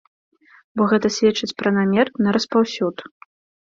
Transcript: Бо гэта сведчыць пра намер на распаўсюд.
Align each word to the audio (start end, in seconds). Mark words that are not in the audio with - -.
Бо 0.79 0.87
гэта 0.95 1.13
сведчыць 1.17 1.53
пра 1.61 1.77
намер 1.79 2.07
на 2.25 2.29
распаўсюд. 2.41 3.11